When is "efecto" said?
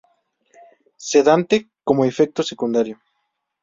2.05-2.41